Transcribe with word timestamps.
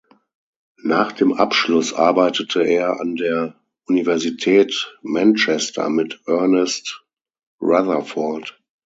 Nach 0.81 1.11
dem 1.11 1.31
Abschluss 1.33 1.93
arbeitete 1.93 2.63
er 2.63 2.99
an 2.99 3.17
der 3.17 3.53
Universität 3.85 4.97
Manchester 5.03 5.91
mit 5.91 6.21
Ernest 6.25 7.05
Rutherford. 7.61 8.59